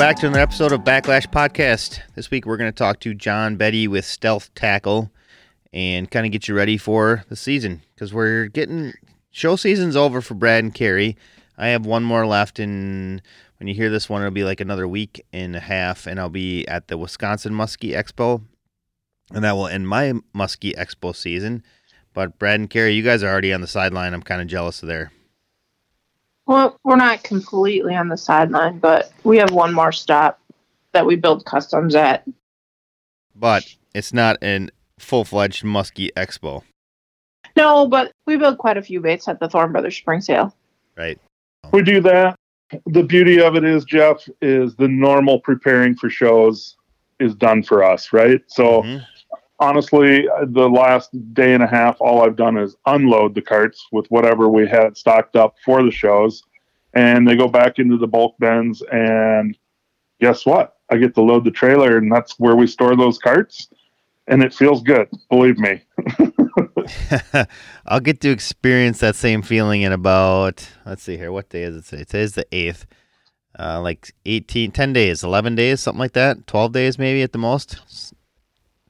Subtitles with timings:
[0.00, 2.00] back to another episode of Backlash Podcast.
[2.14, 5.10] This week we're going to talk to John Betty with Stealth Tackle
[5.74, 8.94] and kind of get you ready for the season because we're getting
[9.30, 11.18] show season's over for Brad and Carrie.
[11.58, 13.20] I have one more left, and
[13.58, 16.30] when you hear this one, it'll be like another week and a half, and I'll
[16.30, 18.42] be at the Wisconsin Muskie Expo,
[19.34, 21.62] and that will end my Muskie Expo season.
[22.14, 24.14] But Brad and Carrie, you guys are already on the sideline.
[24.14, 25.12] I'm kind of jealous of there.
[26.50, 30.40] Well, we're not completely on the sideline, but we have one more stop
[30.90, 32.24] that we build customs at.
[33.36, 36.64] But it's not an full fledged Muskie Expo.
[37.56, 40.52] No, but we build quite a few baits at the Thorne Brothers Spring Sale.
[40.98, 41.20] Right.
[41.70, 42.34] We do that.
[42.86, 46.76] The beauty of it is, Jeff, is the normal preparing for shows
[47.20, 48.40] is done for us, right?
[48.48, 49.06] So Mhm.
[49.60, 54.06] honestly, the last day and a half, all I've done is unload the carts with
[54.10, 56.42] whatever we had stocked up for the shows,
[56.94, 58.82] and they go back into the bulk bins.
[58.90, 59.56] And
[60.20, 60.76] guess what?
[60.90, 63.68] I get to load the trailer, and that's where we store those carts.
[64.26, 65.82] And it feels good, believe me.
[67.86, 71.76] I'll get to experience that same feeling in about, let's see here, what day is
[71.76, 72.04] it today?
[72.04, 72.84] Today's the 8th.
[73.58, 76.46] Uh, like 18, 10 days, 11 days, something like that.
[76.46, 77.80] 12 days maybe at the most.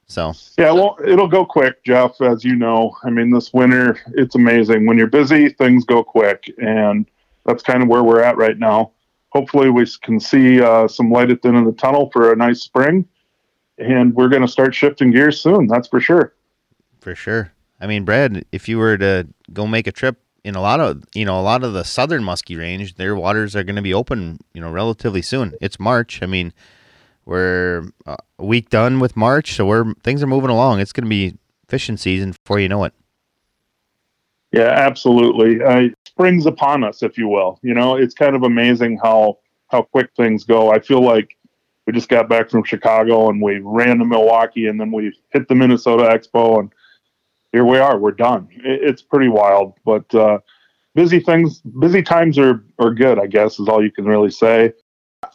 [0.07, 2.95] So, Yeah, well, it'll go quick, Jeff, as you know.
[3.05, 4.85] I mean, this winter, it's amazing.
[4.85, 6.53] When you're busy, things go quick.
[6.59, 7.07] And
[7.51, 8.93] that's kind of where we're at right now.
[9.31, 12.37] Hopefully, we can see uh, some light at the end of the tunnel for a
[12.37, 13.07] nice spring.
[13.79, 15.67] And we're going to start shifting gears soon.
[15.67, 16.35] That's for sure.
[17.01, 17.53] for sure.
[17.81, 21.05] I mean, Brad, if you were to go make a trip in a lot of,
[21.15, 23.95] you know, a lot of the southern muskie range, their waters are going to be
[23.95, 25.55] open, you know, relatively soon.
[25.61, 26.23] It's March.
[26.23, 26.53] I mean,
[27.25, 30.81] we're uh, a week done with March, so we're things are moving along.
[30.81, 32.93] It's going to be fishing season before you know it.
[34.53, 35.63] Yeah, absolutely.
[35.63, 37.59] Uh, spring's upon us, if you will.
[37.63, 40.73] You know, it's kind of amazing how how quick things go.
[40.73, 41.37] I feel like
[41.87, 45.49] we just got back from Chicago and we ran to Milwaukee and then we hit
[45.49, 46.73] the Minnesota Expo and
[47.53, 47.99] here we are.
[47.99, 48.49] We're done.
[48.51, 50.39] It, it's pretty wild, but uh,
[50.95, 53.19] busy things, busy times are are good.
[53.19, 54.73] I guess is all you can really say.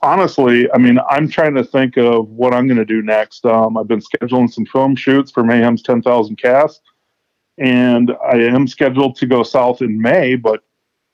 [0.01, 3.45] Honestly, I mean, I'm trying to think of what I'm going to do next.
[3.45, 6.81] Um, I've been scheduling some film shoots for Mayhem's 10,000 Cast
[7.57, 10.63] and I am scheduled to go south in May, but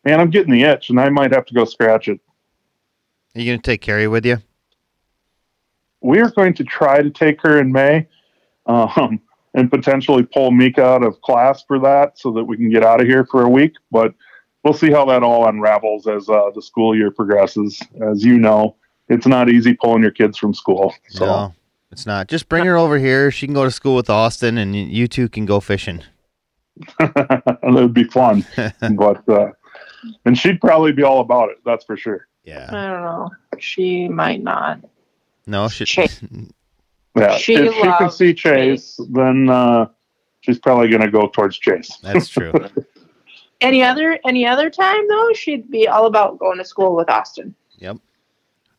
[0.03, 2.19] man, I'm getting the itch and I might have to go scratch it.
[3.35, 4.37] Are you going to take Carrie with you?
[6.01, 8.07] We are going to try to take her in May
[8.65, 9.21] um,
[9.53, 12.99] and potentially pull Mika out of class for that so that we can get out
[12.99, 13.73] of here for a week.
[13.91, 14.13] But
[14.63, 17.81] we'll see how that all unravels as uh, the school year progresses.
[18.01, 18.75] As you know,
[19.09, 20.93] it's not easy pulling your kids from school.
[21.09, 21.25] So.
[21.25, 21.53] No,
[21.91, 22.27] it's not.
[22.27, 23.29] Just bring her over here.
[23.29, 26.03] She can go to school with Austin, and you two can go fishing.
[26.99, 28.45] that would be fun.
[28.55, 29.51] but uh,
[30.25, 31.57] and she'd probably be all about it.
[31.65, 32.27] That's for sure.
[32.43, 32.67] Yeah.
[32.69, 33.29] I don't know.
[33.59, 34.81] She might not.
[35.45, 35.85] No, she.
[35.85, 36.21] Chase.
[37.13, 39.87] Yeah, She if she can loves see Chase, then uh,
[40.39, 41.97] she's probably going to go towards Chase.
[42.01, 42.53] That's true.
[43.59, 47.53] Any other any other time though, she'd be all about going to school with Austin,
[47.77, 47.97] yep.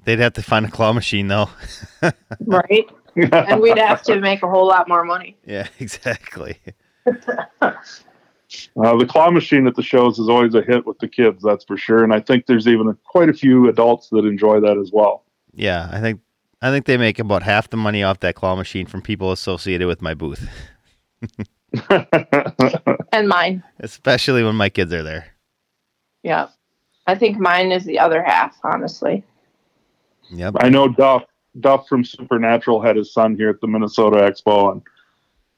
[0.05, 1.51] They'd have to find a claw machine though.
[2.47, 2.89] right?
[3.17, 5.37] and we'd have to make a whole lot more money.
[5.47, 6.59] yeah, exactly.
[8.77, 11.65] Uh, the claw machine at the shows is always a hit with the kids, that's
[11.65, 12.05] for sure.
[12.05, 15.25] And I think there's even a, quite a few adults that enjoy that as well.
[15.55, 16.21] Yeah, I think
[16.61, 19.89] I think they make about half the money off that claw machine from people associated
[19.89, 20.47] with my booth,
[23.13, 23.63] And mine.
[23.81, 25.27] especially when my kids are there.
[26.23, 26.49] Yeah.
[27.07, 29.25] I think mine is the other half, honestly.
[30.31, 30.57] Yep.
[30.61, 31.25] I know Duff
[31.61, 34.83] Duff from Supernatural had his son here at the Minnesota Expo, and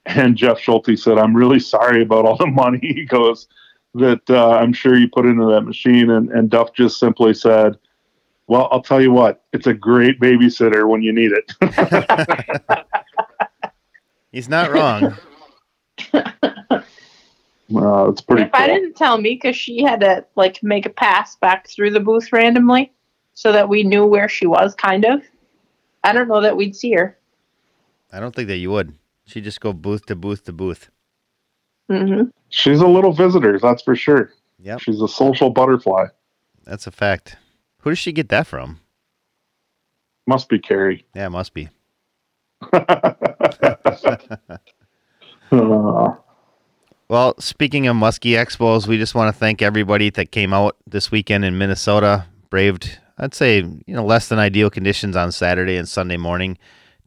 [0.06, 3.48] and Jeff Schulte said, "I'm really sorry about all the money." He goes
[3.94, 7.76] that uh, I'm sure you put into that machine, and and Duff just simply said,
[8.46, 11.52] "Well, I'll tell you what, it's a great babysitter when you need it."
[14.32, 15.04] He's not wrong.
[16.12, 16.80] uh,
[17.70, 18.42] it's pretty.
[18.42, 22.00] if I didn't tell Mika she had to like make a pass back through the
[22.00, 22.92] booth randomly
[23.34, 25.22] so that we knew where she was kind of.
[26.02, 27.16] I don't know that we'd see her.
[28.12, 28.92] I don't think that you would.
[29.26, 30.90] She'd just go booth to booth to booth.
[31.88, 34.30] hmm She's a little visitor, that's for sure.
[34.62, 36.06] Yeah, She's a social butterfly.
[36.64, 37.36] that's a fact.
[37.80, 38.80] Who does she get that from?
[40.26, 41.04] Must be Carrie.
[41.14, 41.68] Yeah, it must be.
[45.52, 46.14] Uh,
[47.08, 51.10] Well, speaking of Muskie Expos, we just want to thank everybody that came out this
[51.10, 55.88] weekend in Minnesota, braved, I'd say, you know, less than ideal conditions on Saturday and
[55.88, 56.56] Sunday morning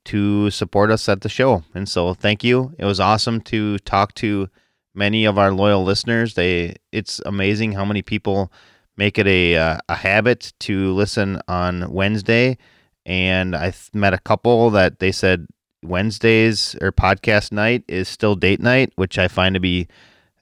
[0.07, 1.63] to support us at the show.
[1.73, 2.73] And so thank you.
[2.79, 4.49] It was awesome to talk to
[4.95, 6.33] many of our loyal listeners.
[6.33, 8.51] They it's amazing how many people
[8.95, 12.57] make it a uh, a habit to listen on Wednesday
[13.05, 15.47] and I th- met a couple that they said
[15.83, 19.87] Wednesdays or podcast night is still date night, which I find to be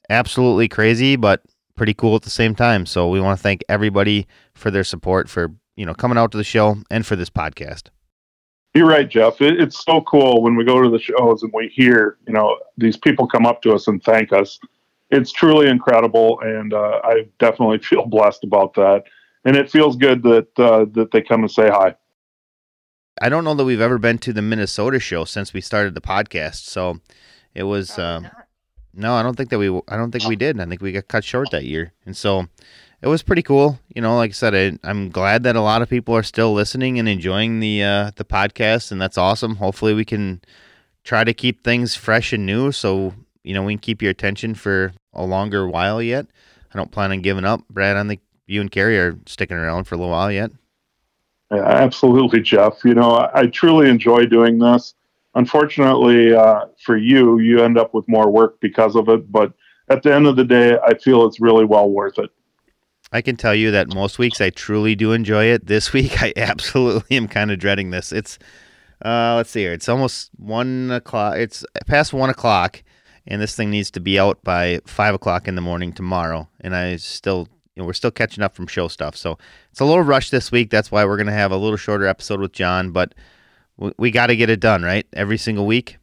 [0.10, 1.42] absolutely crazy, but
[1.76, 2.86] pretty cool at the same time.
[2.86, 6.38] So we want to thank everybody for their support for you know coming out to
[6.38, 7.90] the show and for this podcast.
[8.76, 9.40] You're right, Jeff.
[9.40, 12.58] It, it's so cool when we go to the shows and we hear, you know,
[12.78, 14.60] these people come up to us and thank us.
[15.12, 19.04] It's truly incredible, and uh, I definitely feel blessed about that.
[19.46, 21.96] And it feels good that uh, that they come and say hi.
[23.22, 26.02] I don't know that we've ever been to the Minnesota show since we started the
[26.02, 27.00] podcast, so
[27.54, 27.98] it was.
[27.98, 28.28] Um,
[28.94, 29.70] no, I don't think that we.
[29.88, 30.60] I don't think we did.
[30.60, 32.48] I think we got cut short that year, and so
[33.02, 33.80] it was pretty cool.
[33.94, 36.54] You know, like I said, I, am glad that a lot of people are still
[36.54, 39.56] listening and enjoying the uh, the podcast, and that's awesome.
[39.56, 40.42] Hopefully, we can
[41.04, 43.14] try to keep things fresh and new, so
[43.44, 46.28] you know we can keep your attention for a longer while yet.
[46.74, 47.96] I don't plan on giving up, Brad.
[47.98, 50.52] I think you and Carrie are sticking around for a little while yet.
[51.52, 52.84] Yeah, absolutely, Jeff.
[52.84, 54.94] You know, I, I truly enjoy doing this.
[55.36, 59.32] Unfortunately, uh, for you, you end up with more work because of it.
[59.32, 59.54] But
[59.90, 62.32] at the end of the day, I feel it's really well worth it.
[63.16, 65.68] I can tell you that most weeks I truly do enjoy it.
[65.68, 68.12] This week I absolutely am kind of dreading this.
[68.12, 68.38] It's
[69.04, 69.74] uh, let's see here.
[69.74, 71.38] It's almost one o'clock.
[71.38, 72.84] It's past one o'clock,
[73.26, 76.50] and this thing needs to be out by five o'clock in the morning tomorrow.
[76.60, 79.38] And I still, you know, we're still catching up from show stuff, so
[79.72, 80.70] it's a little rush this week.
[80.70, 83.16] That's why we're gonna have a little shorter episode with John, but
[83.78, 85.98] we, we got to get it done right every single week.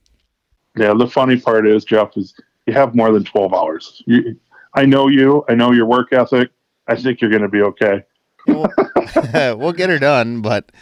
[0.79, 2.35] Yeah, the funny part is, Jeff, is
[2.67, 4.03] you have more than twelve hours.
[4.07, 4.39] You,
[4.75, 5.45] I know you.
[5.51, 6.51] I know your work ethic
[6.89, 8.05] I think you're going to be okay.
[8.47, 8.69] we'll,
[9.59, 10.73] we'll get her done, but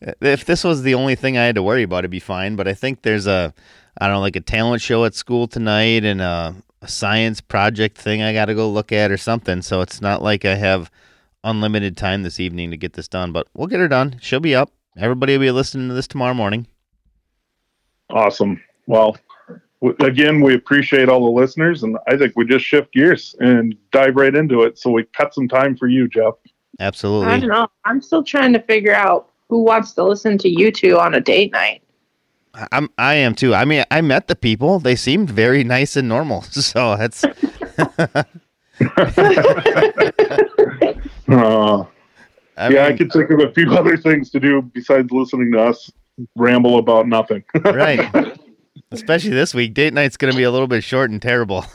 [0.00, 2.56] if this was the only thing I had to worry about, it'd be fine.
[2.56, 3.54] But I think there's a,
[3.98, 7.96] I don't know, like a talent show at school tonight and a, a science project
[7.96, 9.62] thing I got to go look at or something.
[9.62, 10.90] So it's not like I have
[11.44, 13.32] unlimited time this evening to get this done.
[13.32, 14.18] But we'll get her done.
[14.20, 14.70] She'll be up.
[14.98, 16.66] Everybody will be listening to this tomorrow morning.
[18.10, 18.62] Awesome.
[18.86, 19.16] Well,
[20.00, 24.16] again, we appreciate all the listeners, and I think we just shift gears and dive
[24.16, 24.78] right into it.
[24.78, 26.34] So we cut some time for you, Jeff.
[26.80, 27.32] Absolutely.
[27.32, 27.68] I don't know.
[27.84, 31.20] I'm still trying to figure out who wants to listen to you two on a
[31.20, 31.82] date night.
[32.72, 33.54] I'm I am too.
[33.54, 34.78] I mean, I met the people.
[34.78, 36.42] They seemed very nice and normal.
[36.50, 37.24] So that's.
[37.24, 38.24] uh,
[41.28, 45.52] I yeah, mean, I could think of a few other things to do besides listening
[45.52, 45.90] to us
[46.34, 47.44] ramble about nothing.
[47.64, 48.38] right.
[48.92, 51.64] Especially this week, date night's going to be a little bit short and terrible.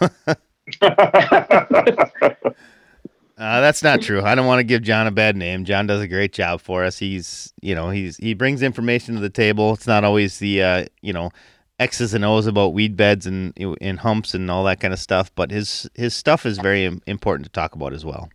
[3.41, 4.21] Uh, that's not true.
[4.21, 5.65] I don't want to give John a bad name.
[5.65, 6.99] John does a great job for us.
[6.99, 9.73] He's, you know, he's he brings information to the table.
[9.73, 11.31] It's not always the, uh, you know,
[11.79, 15.33] X's and O's about weed beds and and humps and all that kind of stuff.
[15.33, 18.29] But his his stuff is very important to talk about as well.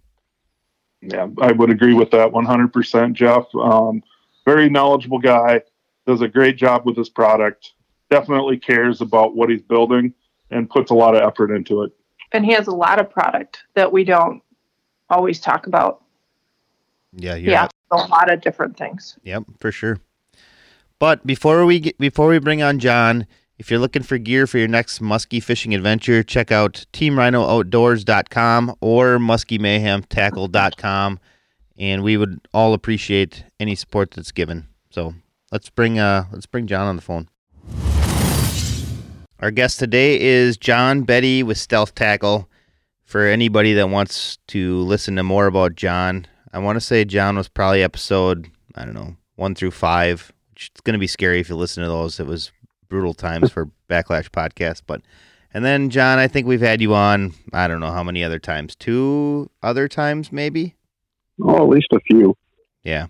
[1.02, 3.44] Yeah, I would agree with that 100%, Jeff.
[3.54, 4.02] Um,
[4.44, 5.60] very knowledgeable guy.
[6.04, 7.74] Does a great job with his product
[8.10, 10.14] definitely cares about what he's building
[10.50, 11.92] and puts a lot of effort into it.
[12.32, 14.42] And he has a lot of product that we don't
[15.08, 16.02] always talk about.
[17.12, 19.18] Yeah, yeah, a lot of different things.
[19.22, 19.98] Yep, for sure.
[20.98, 23.26] But before we get before we bring on John,
[23.58, 29.18] if you're looking for gear for your next muskie fishing adventure, check out teamrhinooutdoors.com or
[29.18, 31.20] muskiemayhemtackle.com
[31.78, 34.66] and we would all appreciate any support that's given.
[34.90, 35.14] So,
[35.52, 37.28] let's bring uh let's bring John on the phone.
[39.38, 42.48] Our guest today is John Betty with Stealth Tackle.
[43.04, 47.36] For anybody that wants to listen to more about John, I want to say John
[47.36, 51.38] was probably episode, I don't know, one through five, which is going to be scary
[51.38, 52.18] if you listen to those.
[52.18, 52.50] It was
[52.88, 54.82] brutal times for Backlash Podcast.
[54.86, 55.02] But,
[55.52, 58.38] and then, John, I think we've had you on, I don't know how many other
[58.38, 60.76] times, two other times maybe?
[61.42, 62.34] Oh, at least a few.
[62.82, 63.08] Yeah.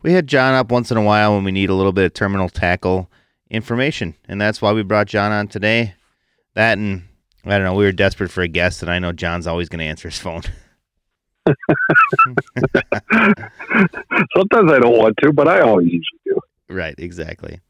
[0.00, 2.14] We had John up once in a while when we need a little bit of
[2.14, 3.10] terminal tackle
[3.50, 5.94] information, and that's why we brought John on today.
[6.54, 7.04] That and
[7.44, 9.80] I don't know, we were desperate for a guest, and I know John's always going
[9.80, 10.42] to answer his phone.
[14.36, 16.38] Sometimes I don't want to, but I always usually do.
[16.68, 17.60] Right, exactly.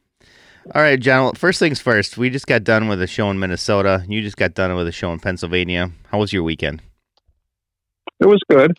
[0.75, 1.25] All right, John.
[1.25, 2.16] Well, First things first.
[2.16, 4.04] We just got done with a show in Minnesota.
[4.09, 5.90] You just got done with a show in Pennsylvania.
[6.11, 6.83] How was your weekend?
[8.18, 8.76] It was good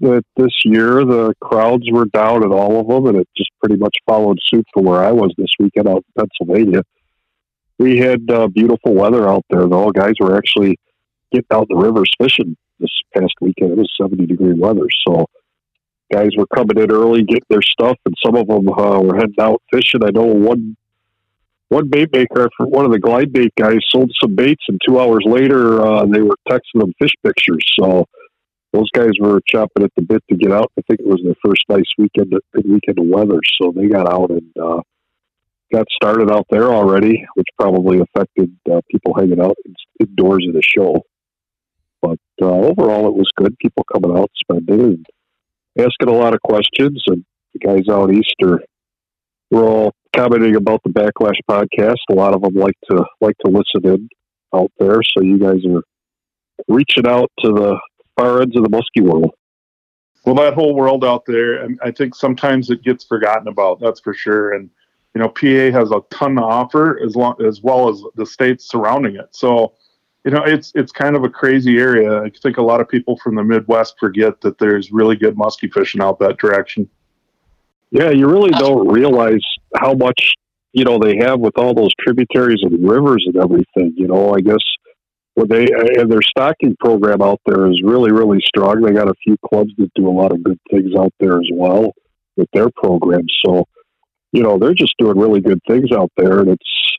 [0.00, 3.76] that this year the crowds were down at all of them, and it just pretty
[3.76, 6.82] much followed suit for where I was this weekend out in Pennsylvania.
[7.78, 9.90] We had uh, beautiful weather out there, though.
[9.90, 10.78] Guys were actually
[11.32, 13.72] getting out the rivers fishing this past weekend.
[13.72, 15.26] It was 70 degree weather, so
[16.12, 19.34] guys were coming in early, getting their stuff, and some of them uh, were heading
[19.40, 20.04] out fishing.
[20.04, 20.76] I know one
[21.68, 25.22] one bait maker one of the glide bait guys sold some baits, and two hours
[25.24, 27.64] later uh, they were texting them fish pictures.
[27.78, 28.06] So
[28.72, 30.70] those guys were chopping at the bit to get out.
[30.78, 34.08] I think it was their first nice weekend, good weekend of weather, so they got
[34.08, 34.80] out and uh,
[35.72, 39.56] got started out there already, which probably affected uh, people hanging out
[39.98, 41.02] indoors at the show.
[42.00, 43.56] But uh, overall, it was good.
[43.58, 45.06] People coming out, spending, and
[45.78, 48.60] asking a lot of questions, and the guys out east are
[49.50, 51.96] we're all commenting about the Backlash podcast.
[52.10, 54.08] A lot of them like to like to listen in
[54.54, 55.82] out there, so you guys are
[56.68, 57.80] reaching out to the
[58.20, 59.34] ends of the muskie world.
[60.24, 63.80] Well, that whole world out there, and I think sometimes it gets forgotten about.
[63.80, 64.52] That's for sure.
[64.52, 64.70] And
[65.14, 68.68] you know, PA has a ton to offer as long as well as the states
[68.68, 69.28] surrounding it.
[69.32, 69.74] So,
[70.24, 72.22] you know, it's it's kind of a crazy area.
[72.22, 75.72] I think a lot of people from the Midwest forget that there's really good muskie
[75.72, 76.88] fishing out that direction.
[77.90, 79.42] Yeah, you really don't realize
[79.76, 80.34] how much
[80.72, 83.94] you know they have with all those tributaries and rivers and everything.
[83.96, 84.62] You know, I guess
[85.34, 85.66] when they
[85.98, 88.82] and their stocking program out there is really really strong.
[88.82, 91.48] They got a few clubs that do a lot of good things out there as
[91.52, 91.92] well
[92.36, 93.32] with their programs.
[93.44, 93.66] So,
[94.32, 96.98] you know, they're just doing really good things out there, and it's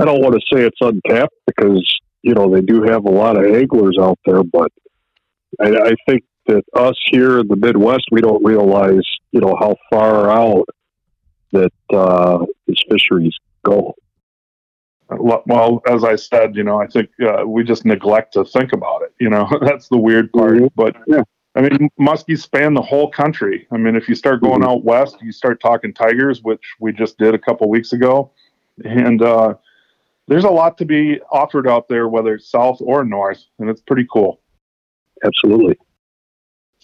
[0.00, 1.84] I don't want to say it's untapped because
[2.22, 4.72] you know they do have a lot of anglers out there, but
[5.60, 9.76] I, I think that us here in the Midwest, we don't realize, you know, how
[9.90, 10.66] far out
[11.52, 13.34] that uh, these fisheries
[13.64, 13.94] go.
[15.18, 19.02] Well, as I said, you know, I think uh, we just neglect to think about
[19.02, 19.12] it.
[19.18, 20.54] You know, that's the weird part.
[20.54, 20.66] Mm-hmm.
[20.74, 21.22] But yeah.
[21.56, 23.66] I mean, muskies span the whole country.
[23.72, 24.70] I mean, if you start going mm-hmm.
[24.70, 28.30] out west, you start talking tigers, which we just did a couple weeks ago,
[28.84, 29.54] and uh,
[30.28, 33.80] there's a lot to be offered out there, whether it's south or north, and it's
[33.80, 34.40] pretty cool.
[35.24, 35.76] Absolutely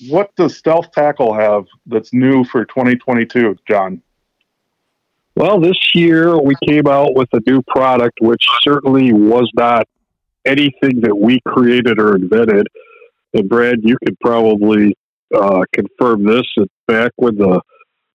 [0.09, 4.03] what does Stealth Tackle have that's new for 2022, John?
[5.37, 9.87] Well, this year we came out with a new product, which certainly was not
[10.47, 12.67] anything that we created or invented.
[13.35, 14.97] And Brad, you could probably
[15.35, 16.47] uh, confirm this.
[16.89, 17.61] Back when the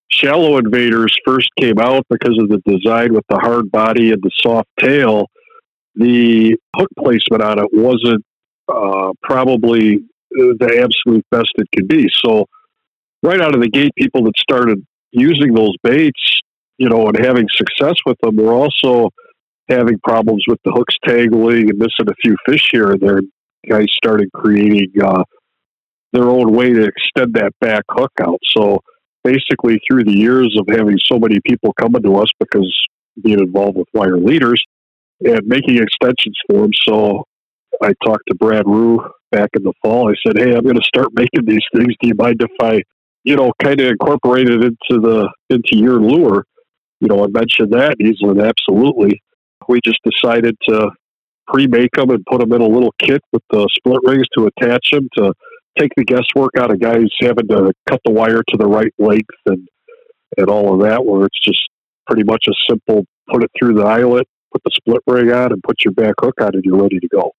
[0.07, 4.31] shallow invaders first came out, because of the design with the hard body and the
[4.41, 5.27] soft tail,
[5.93, 8.25] the hook placement on it wasn't
[8.67, 9.99] uh, probably
[10.31, 12.09] the absolute best it could be.
[12.25, 12.47] So,
[13.21, 16.41] right out of the gate, people that started using those baits,
[16.81, 19.11] you know, and having success with them we're also
[19.69, 23.21] having problems with the hooks tangling and missing a few fish here and there.
[23.69, 25.23] Guys started creating uh,
[26.11, 28.39] their own way to extend that back hook out.
[28.57, 28.79] So,
[29.23, 32.75] basically, through the years of having so many people coming to us because
[33.23, 34.63] being involved with wire leaders
[35.23, 36.71] and making extensions for them.
[36.87, 37.25] So,
[37.83, 38.99] I talked to Brad Rue
[39.31, 40.09] back in the fall.
[40.09, 41.93] I said, "Hey, I'm going to start making these things.
[42.01, 42.81] Do you mind if I,
[43.23, 46.43] you know, kind of incorporate it into the into your lure?"
[47.01, 47.95] You know, I mentioned that.
[47.99, 49.21] He's like, "Absolutely."
[49.67, 50.91] We just decided to
[51.47, 54.89] pre-make them and put them in a little kit with the split rings to attach
[54.91, 55.33] them to
[55.77, 59.29] take the guesswork out of guys having to cut the wire to the right length
[59.47, 59.67] and
[60.37, 61.03] and all of that.
[61.05, 61.61] Where it's just
[62.07, 65.63] pretty much a simple put it through the eyelet, put the split ring on, and
[65.63, 67.31] put your back hook on, and you're ready to go.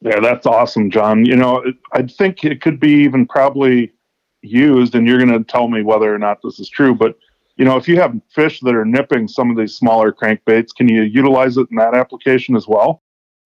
[0.00, 1.24] Yeah, that's awesome, John.
[1.24, 3.92] You know, I think it could be even probably
[4.42, 6.94] used, and you're going to tell me whether or not this is true.
[6.94, 7.16] But
[7.56, 10.88] you know, if you have fish that are nipping some of these smaller crankbaits, can
[10.88, 13.02] you utilize it in that application as well?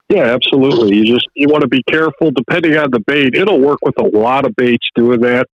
[0.08, 0.96] Yeah, absolutely.
[0.96, 3.34] You just you want to be careful depending on the bait.
[3.34, 5.46] It'll work with a lot of baits doing that.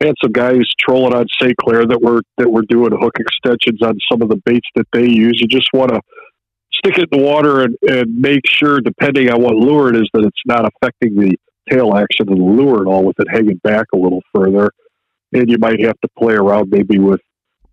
[0.00, 1.56] I had some guys trolling on St.
[1.58, 5.06] Clair that were that were doing hook extensions on some of the baits that they
[5.06, 5.40] use.
[5.40, 6.00] You just want to
[6.72, 10.08] stick it in the water and, and make sure, depending on what lure it is,
[10.14, 11.36] that it's not affecting the
[11.70, 14.68] tail action of the lure at all with it hanging back a little further.
[15.32, 17.20] And you might have to play around maybe with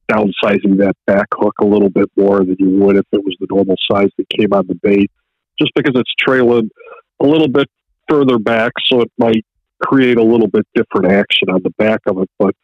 [0.09, 3.47] downsizing that back hook a little bit more than you would if it was the
[3.49, 5.11] normal size that came on the bait,
[5.59, 6.69] just because it's trailing
[7.21, 7.69] a little bit
[8.09, 9.45] further back, so it might
[9.81, 12.29] create a little bit different action on the back of it.
[12.37, 12.55] But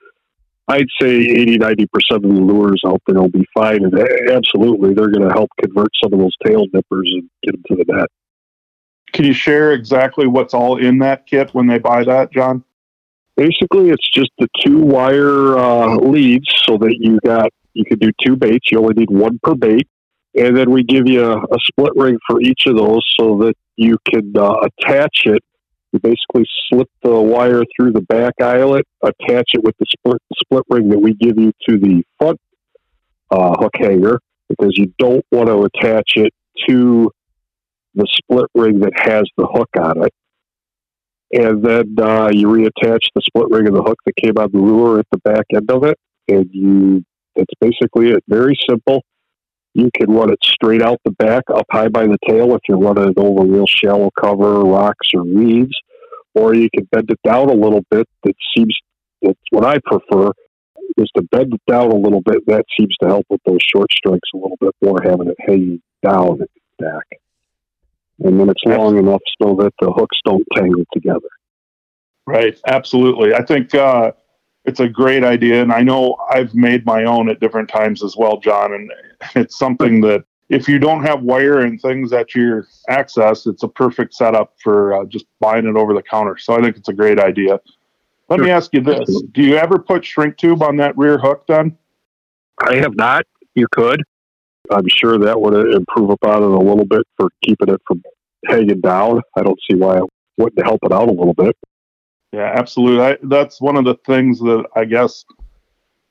[0.67, 3.83] I'd say 80, 90% of the lures out there will be fine.
[3.85, 3.93] And
[4.31, 7.83] absolutely, they're going to help convert some of those tail nippers and get them to
[7.83, 8.07] the net.
[9.13, 12.63] Can you share exactly what's all in that kit when they buy that, John?
[13.37, 18.11] Basically, it's just the two wire uh, leads so that you got you could do
[18.25, 18.71] two baits.
[18.71, 19.87] You only need one per bait,
[20.35, 23.55] and then we give you a, a split ring for each of those so that
[23.75, 25.43] you can uh, attach it
[25.95, 30.63] you basically slip the wire through the back eyelet, attach it with the split, split
[30.69, 32.37] ring that we give you to the front
[33.31, 36.33] uh, hook hanger because you don't want to attach it
[36.67, 37.09] to
[37.93, 40.13] the split ring that has the hook on it.
[41.35, 44.57] And then uh, you reattach the split ring of the hook that came on the
[44.57, 45.97] lure at the back end of it.
[46.27, 47.03] And you,
[47.35, 48.23] it's basically it.
[48.27, 49.03] Very simple.
[49.73, 52.79] You can run it straight out the back, up high by the tail if you're
[52.79, 55.75] running it over real shallow cover, rocks, or weeds
[56.35, 58.07] or you can bend it down a little bit.
[58.23, 58.75] That seems
[59.21, 60.31] that's what I prefer
[60.97, 62.45] is to bend it down a little bit.
[62.45, 65.81] That seems to help with those short strikes a little bit more, having it hanging
[66.03, 66.49] down at
[66.79, 67.19] the back.
[68.19, 71.27] And then it's long enough so that the hooks don't tangle together.
[72.25, 73.33] Right, absolutely.
[73.33, 74.13] I think uh,
[74.63, 78.15] it's a great idea, and I know I've made my own at different times as
[78.17, 78.73] well, John.
[78.73, 78.91] And
[79.35, 83.67] it's something that if you don't have wire and things at your access, it's a
[83.67, 86.37] perfect setup for uh, just buying it over the counter.
[86.37, 87.59] So I think it's a great idea.
[88.29, 88.45] Let sure.
[88.45, 91.45] me ask you this: Do you ever put shrink tube on that rear hook?
[91.47, 91.77] Then
[92.59, 93.25] I have not.
[93.53, 94.01] You could.
[94.71, 98.01] I'm sure that would improve upon it a little bit for keeping it from
[98.45, 99.21] hanging down.
[99.35, 100.03] I don't see why it
[100.37, 101.55] wouldn't help it out a little bit.
[102.31, 103.03] Yeah, absolutely.
[103.03, 105.23] I, that's one of the things that I guess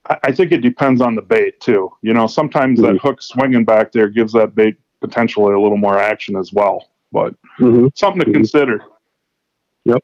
[0.09, 1.91] I, I, think it depends on the bait too.
[2.03, 2.95] You know, sometimes mm-hmm.
[2.95, 6.89] that hook swinging back there gives that bait potentially a little more action as well.
[7.13, 7.89] But mm-hmm.
[7.95, 8.35] something to mm-hmm.
[8.35, 8.81] consider.
[9.85, 10.03] Yep.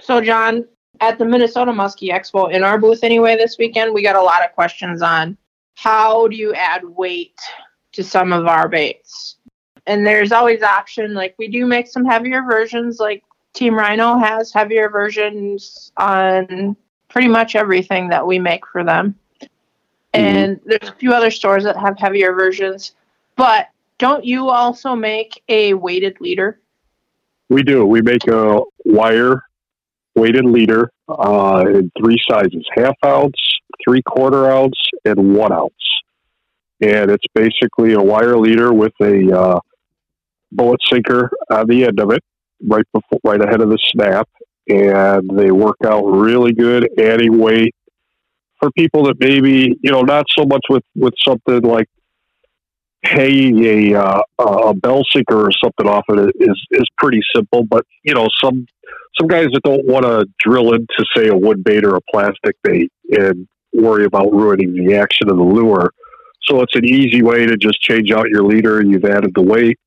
[0.00, 0.64] So, John,
[1.00, 4.44] at the Minnesota Muskie Expo in our booth anyway this weekend, we got a lot
[4.44, 5.36] of questions on
[5.74, 7.38] how do you add weight
[7.92, 9.36] to some of our baits.
[9.86, 14.52] And there's always option like we do make some heavier versions like Team Rhino has
[14.52, 16.76] heavier versions on
[17.08, 19.14] pretty much everything that we make for them.
[19.40, 19.48] Mm-hmm.
[20.14, 22.94] And there's a few other stores that have heavier versions.
[23.36, 23.68] But
[23.98, 26.60] don't you also make a weighted leader?
[27.48, 27.86] We do.
[27.86, 29.44] We make a wire
[30.14, 33.40] weighted leader uh, in three sizes half ounce,
[33.82, 35.72] three quarter ounce, and one ounce.
[36.80, 39.60] And it's basically a wire leader with a uh,
[40.52, 42.22] bullet sinker on the end of it
[42.62, 44.28] right before, right ahead of the snap,
[44.68, 47.74] and they work out really good, adding weight
[48.58, 51.88] for people that maybe you know not so much with with something like
[53.04, 57.64] hanging a uh, a bell sinker or something off of it is is pretty simple,
[57.64, 58.66] but you know some
[59.18, 62.56] some guys that don't want to drill into say a wood bait or a plastic
[62.62, 65.92] bait and worry about ruining the action of the lure.
[66.42, 68.82] So it's an easy way to just change out your leader.
[68.82, 69.78] You've added the weight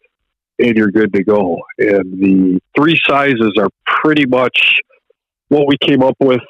[0.59, 1.57] and you're good to go.
[1.77, 4.79] And the three sizes are pretty much
[5.49, 6.41] what we came up with.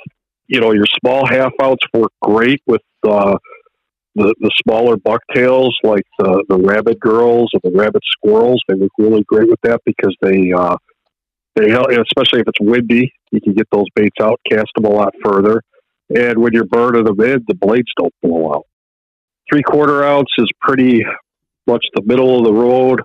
[0.48, 3.38] You know, your small half outs work great with uh,
[4.16, 8.62] the the smaller bucktails, like the the rabbit girls and the rabbit squirrels.
[8.68, 10.76] They look really great with that because they uh,
[11.56, 13.14] they help, especially if it's windy.
[13.32, 15.62] You can get those baits out, cast them a lot further,
[16.10, 18.66] and when you're burning them in, the blades don't blow out.
[19.52, 21.04] Three quarter ounce is pretty
[21.68, 23.02] much the middle of the road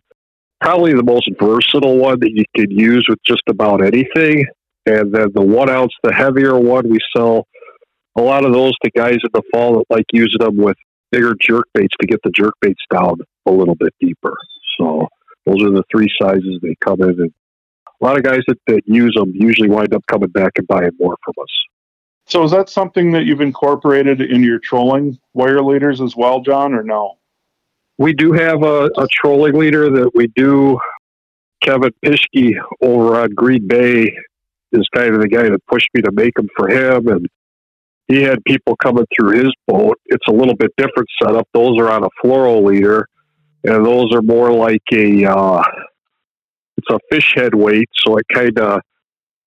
[0.61, 4.46] probably the most versatile one that you could use with just about anything.
[4.87, 7.46] And then the one ounce, the heavier one, we sell
[8.16, 10.76] a lot of those to guys in the fall that like using them with
[11.11, 14.35] bigger jerk baits to get the jerk baits down a little bit deeper.
[14.78, 15.09] So
[15.44, 17.11] those are the three sizes they come in.
[17.11, 17.32] And
[18.00, 20.90] a lot of guys that, that use them usually wind up coming back and buying
[20.98, 21.75] more from us.
[22.26, 26.74] So is that something that you've incorporated in your trolling wire leaders as well, John,
[26.74, 27.18] or no?
[27.98, 30.78] we do have a, a trolling leader that we do.
[31.62, 34.14] Kevin Pischke over on Green Bay
[34.72, 37.26] is kind of the guy that pushed me to make them for him, and
[38.08, 39.98] he had people coming through his boat.
[40.06, 41.48] It's a little bit different setup.
[41.54, 43.08] Those are on a fluoro leader,
[43.64, 45.62] and those are more like a uh,
[46.76, 48.80] it's a fish head weight, so it kind of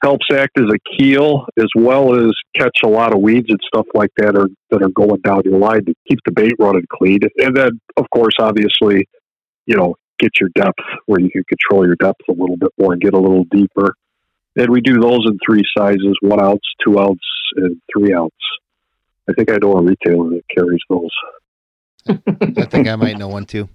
[0.01, 3.85] helps act as a keel as well as catch a lot of weeds and stuff
[3.93, 7.19] like that are that are going down your line to keep the bait running clean.
[7.37, 9.07] And then of course obviously,
[9.65, 12.93] you know, get your depth where you can control your depth a little bit more
[12.93, 13.93] and get a little deeper.
[14.55, 17.19] And we do those in three sizes, one ounce, two ounce,
[17.55, 18.31] and three ounce.
[19.29, 21.11] I think I know a retailer that carries those.
[22.07, 23.69] I think I might know one too.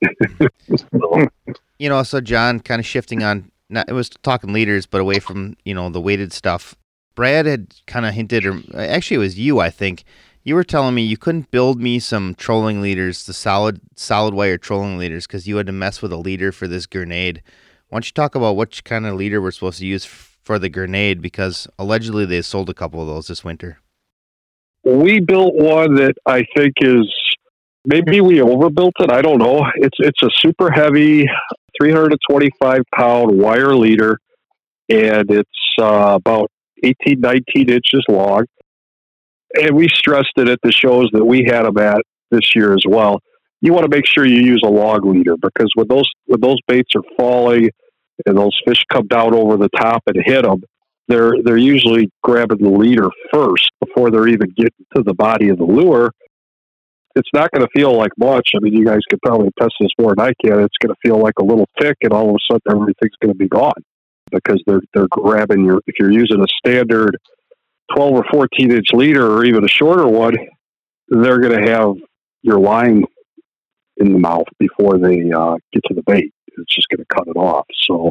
[1.78, 5.18] you know, so John, kind of shifting on not, it was talking leaders, but away
[5.18, 6.74] from you know the weighted stuff.
[7.14, 10.04] Brad had kind of hinted, or actually it was you, I think.
[10.42, 14.58] You were telling me you couldn't build me some trolling leaders, the solid solid wire
[14.58, 17.42] trolling leaders, because you had to mess with a leader for this grenade.
[17.88, 20.68] Why don't you talk about which kind of leader we're supposed to use for the
[20.68, 21.22] grenade?
[21.22, 23.78] Because allegedly they sold a couple of those this winter.
[24.84, 27.10] We built one that I think is
[27.86, 29.10] maybe we overbuilt it.
[29.10, 29.64] I don't know.
[29.76, 31.26] It's it's a super heavy
[31.80, 34.18] 325 pound wire leader,
[34.88, 36.50] and it's uh, about
[36.82, 38.44] 18, 19 inches long.
[39.54, 42.82] And we stressed it at the shows that we had them at this year as
[42.86, 43.20] well.
[43.60, 46.58] You want to make sure you use a log leader because when those when those
[46.66, 47.70] baits are falling
[48.26, 50.62] and those fish come down over the top and hit them,
[51.08, 55.58] they're they're usually grabbing the leader first before they're even getting to the body of
[55.58, 56.10] the lure
[57.16, 58.50] it's not going to feel like much.
[58.56, 60.60] I mean, you guys could probably test this more than I can.
[60.60, 63.32] It's going to feel like a little thick, and all of a sudden everything's going
[63.32, 63.72] to be gone.
[64.32, 67.16] because they're they're grabbing your if you're using a standard
[67.94, 70.34] 12 or 14 inch leader or even a shorter one,
[71.08, 71.94] they're going to have
[72.42, 73.04] your line
[73.98, 76.32] in the mouth before they uh, get to the bait.
[76.56, 77.66] It's just going to cut it off.
[77.88, 78.10] So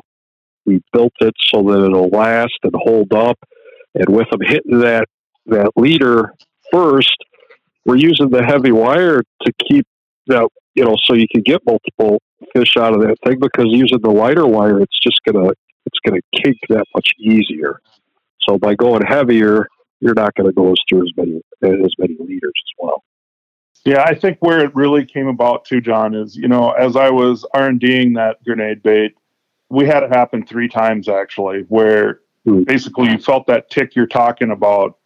[0.65, 3.37] we built it so that it'll last and hold up.
[3.95, 5.05] And with them hitting that
[5.47, 6.33] that leader
[6.71, 7.17] first,
[7.85, 9.85] we're using the heavy wire to keep
[10.27, 12.21] that you know so you can get multiple
[12.53, 15.49] fish out of that thing because using the lighter wire, it's just gonna
[15.85, 17.79] it's gonna kink that much easier.
[18.41, 19.67] So by going heavier,
[20.03, 23.03] you're not going to go through as many as many leaders as well.
[23.85, 27.09] Yeah, I think where it really came about too, John, is you know as I
[27.09, 29.15] was R and Ding that grenade bait,
[29.69, 32.65] we had it happen three times actually, where mm.
[32.65, 34.97] basically you felt that tick you're talking about,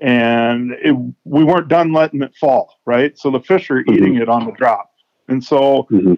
[0.00, 3.18] and it, we weren't done letting it fall, right?
[3.18, 3.94] So the fish are mm-hmm.
[3.94, 4.92] eating it on the drop,
[5.28, 6.14] and so mm-hmm.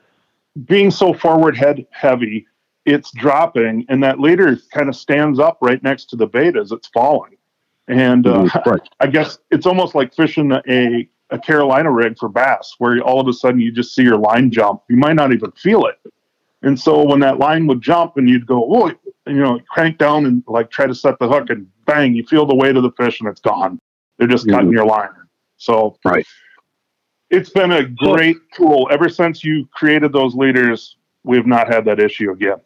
[0.64, 2.46] being so forward head heavy,
[2.84, 6.72] it's dropping, and that leader kind of stands up right next to the bait as
[6.72, 7.36] it's falling.
[7.88, 8.70] And uh, mm-hmm.
[8.70, 8.88] right.
[9.00, 13.28] I guess it's almost like fishing a, a Carolina rig for bass, where all of
[13.28, 14.82] a sudden you just see your line jump.
[14.88, 15.98] You might not even feel it.
[16.62, 18.92] And so when that line would jump and you'd go, oh,
[19.26, 22.46] you know, crank down and like try to set the hook and bang, you feel
[22.46, 23.78] the weight of the fish and it's gone.
[24.18, 24.56] They're just mm-hmm.
[24.56, 25.10] cutting your line.
[25.56, 26.26] So right.
[27.28, 28.88] it's been a great tool.
[28.90, 32.60] Ever since you created those leaders, we've not had that issue again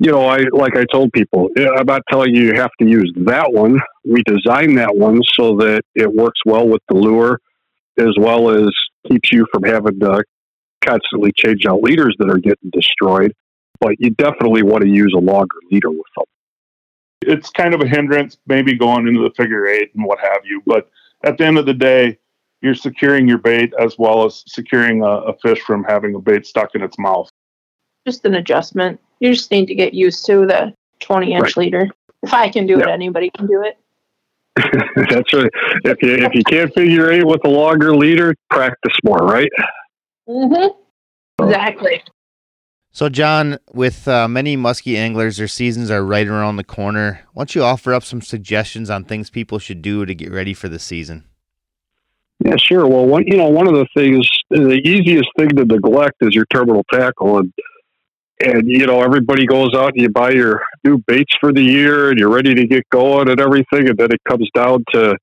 [0.00, 3.12] you know, I like I told people, I'm not telling you you have to use
[3.18, 3.78] that one.
[4.02, 7.38] We designed that one so that it works well with the lure,
[7.98, 8.70] as well as
[9.06, 10.24] keeps you from having to
[10.82, 13.34] constantly change out leaders that are getting destroyed.
[13.80, 16.24] But you definitely want to use a longer leader with them.
[17.22, 20.62] It's kind of a hindrance, maybe going into the figure eight and what have you.
[20.66, 20.90] But
[21.24, 22.18] at the end of the day,
[22.62, 26.46] you're securing your bait as well as securing a, a fish from having a bait
[26.46, 27.28] stuck in its mouth.
[28.06, 31.56] Just an adjustment you just need to get used to the 20 inch right.
[31.56, 31.88] leader.
[32.22, 33.78] If I can do it, anybody can do it.
[35.10, 35.50] That's right.
[35.84, 39.48] If you if you can't figure eight with a longer leader, practice more, right?
[40.28, 41.44] Mm-hmm.
[41.44, 42.02] Exactly.
[42.92, 47.20] So, John, with uh, many muskie anglers, their seasons are right around the corner.
[47.32, 50.54] Why don't you offer up some suggestions on things people should do to get ready
[50.54, 51.24] for the season?
[52.44, 52.88] Yeah, sure.
[52.88, 56.46] Well, one you know one of the things, the easiest thing to neglect is your
[56.46, 57.52] terminal tackle, and
[58.40, 62.10] and you know everybody goes out and you buy your new baits for the year
[62.10, 65.16] and you're ready to get going and everything and then it comes down to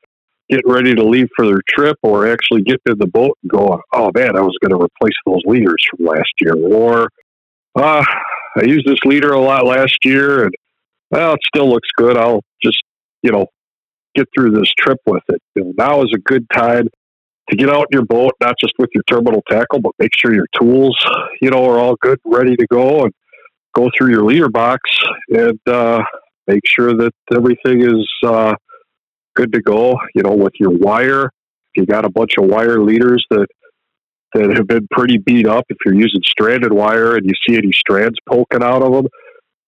[0.50, 3.80] getting ready to leave for their trip or actually getting in the boat and going
[3.94, 7.10] oh man i was going to replace those leaders from last year or
[7.78, 8.04] uh,
[8.58, 10.54] i used this leader a lot last year and
[11.12, 12.82] well it still looks good i'll just
[13.24, 13.48] you know
[14.16, 16.88] get through this trip with it you know, now is a good time
[17.50, 20.34] to get out in your boat, not just with your terminal tackle, but make sure
[20.34, 20.98] your tools,
[21.42, 23.13] you know, are all good, ready to go, and
[23.74, 24.82] go through your leader box
[25.30, 26.04] and uh,
[26.48, 28.54] make sure that everything is uh,
[29.36, 29.98] good to go.
[30.16, 33.48] You know, with your wire, if you got a bunch of wire leaders that
[34.34, 37.72] that have been pretty beat up, if you're using stranded wire and you see any
[37.72, 39.08] strands poking out of them,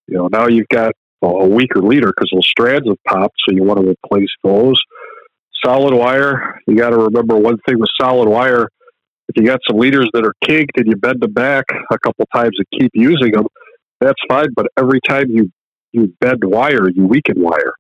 [0.08, 3.63] you know, now you've got a weaker leader because those strands have popped, so you
[3.63, 4.80] want to replace those
[5.63, 6.62] solid wire.
[6.67, 8.67] You got to remember one thing with solid wire.
[9.28, 12.26] If you got some leaders that are kinked and you bend them back a couple
[12.34, 13.45] times and keep using them,
[14.00, 14.48] that's fine.
[14.56, 15.52] But every time you
[15.91, 17.74] you bend wire, you weaken wire.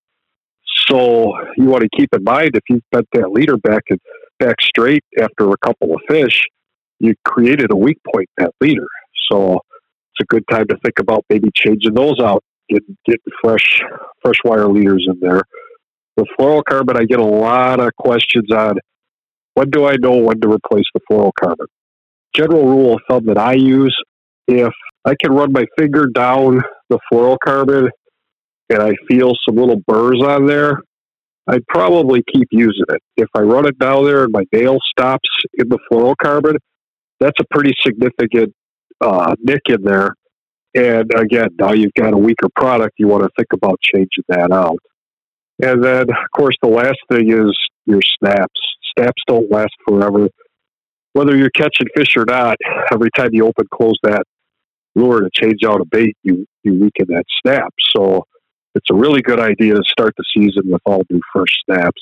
[0.89, 3.99] So you want to keep in mind if you bent that leader back and
[4.39, 6.41] back straight after a couple of fish,
[6.99, 8.87] you created a weak point in that leader.
[9.31, 13.81] So it's a good time to think about maybe changing those out, getting getting fresh
[14.23, 15.41] fresh wire leaders in there.
[16.17, 18.77] The fluorocarbon, I get a lot of questions on
[19.53, 21.67] when do I know when to replace the fluorocarbon.
[22.35, 23.95] General rule of thumb that I use
[24.47, 24.73] if
[25.05, 27.89] I can run my finger down the fluorocarbon
[28.69, 30.79] and I feel some little burrs on there,
[31.47, 33.01] I'd probably keep using it.
[33.17, 36.57] If I run it down there and my nail stops in the fluorocarbon,
[37.19, 38.53] that's a pretty significant
[39.01, 40.13] uh, nick in there.
[40.75, 44.51] And again, now you've got a weaker product, you want to think about changing that
[44.51, 44.77] out.
[45.61, 48.61] And then, of course, the last thing is your snaps.
[48.97, 50.29] Snaps don't last forever.
[51.13, 52.57] Whether you're catching fish or not,
[52.93, 54.23] every time you open close that
[54.95, 57.73] lure to change out a bait, you, you weaken that snap.
[57.95, 58.25] So
[58.75, 62.01] it's a really good idea to start the season with all new fresh snaps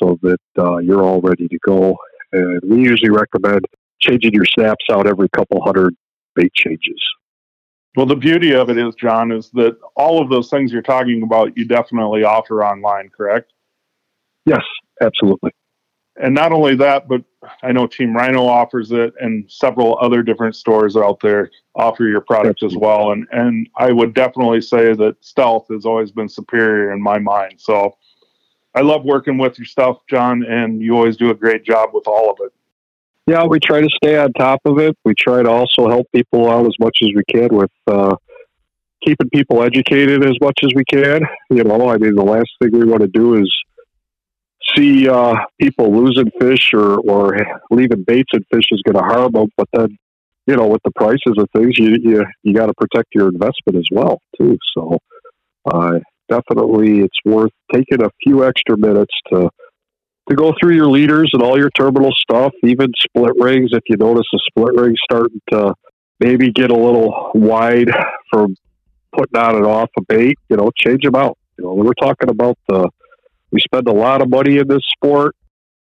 [0.00, 1.96] so that uh, you're all ready to go.
[2.32, 3.66] And we usually recommend
[4.02, 5.94] changing your snaps out every couple hundred
[6.34, 7.00] bait changes.
[7.96, 11.22] Well, the beauty of it is, John, is that all of those things you're talking
[11.22, 13.52] about, you definitely offer online, correct?
[14.46, 14.62] Yes,
[15.02, 15.50] absolutely.
[16.20, 17.22] and not only that, but
[17.62, 22.20] I know Team Rhino offers it, and several other different stores out there offer your
[22.22, 23.12] product as well.
[23.12, 27.54] And and I would definitely say that Stealth has always been superior in my mind.
[27.60, 27.96] So
[28.74, 32.06] I love working with your stuff, John, and you always do a great job with
[32.06, 32.52] all of it.
[33.26, 34.96] Yeah, we try to stay on top of it.
[35.04, 38.16] We try to also help people out as much as we can with uh,
[39.04, 41.22] keeping people educated as much as we can.
[41.50, 43.52] You know, I mean, the last thing we want to do is
[44.76, 47.36] see uh, people losing fish or, or
[47.70, 49.48] leaving baits and fish is going to harm them.
[49.56, 49.96] But then,
[50.46, 53.76] you know, with the prices of things, you you, you got to protect your investment
[53.76, 54.58] as well too.
[54.76, 54.98] So,
[55.72, 59.48] uh, definitely, it's worth taking a few extra minutes to
[60.32, 63.70] to go through your leaders and all your terminal stuff, even split rings.
[63.72, 65.74] If you notice a split rig starting to
[66.20, 67.90] maybe get a little wide
[68.30, 68.56] from
[69.16, 71.38] putting on and off a bait, you know, change them out.
[71.58, 72.88] You know, we're talking about the
[73.50, 75.36] we spend a lot of money in this sport,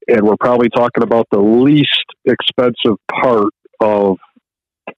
[0.07, 1.88] and we're probably talking about the least
[2.25, 4.17] expensive part of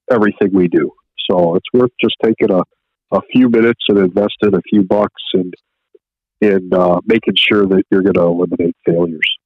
[0.10, 0.92] everything we do.
[1.30, 2.64] So it's worth just taking a,
[3.12, 5.54] a few minutes and investing a few bucks and
[6.40, 9.38] in uh, making sure that you're going to eliminate failures.